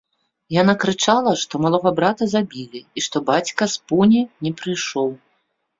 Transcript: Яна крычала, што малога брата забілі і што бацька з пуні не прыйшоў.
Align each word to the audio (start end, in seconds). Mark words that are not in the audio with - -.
Яна 0.61 0.73
крычала, 0.83 1.31
што 1.43 1.53
малога 1.65 1.93
брата 2.01 2.23
забілі 2.33 2.79
і 2.85 2.99
што 3.09 3.17
бацька 3.31 3.63
з 3.77 3.87
пуні 3.91 4.21
не 4.47 4.51
прыйшоў. 4.65 5.09